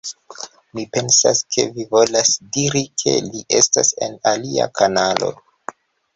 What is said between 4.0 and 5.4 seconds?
en alia kanalo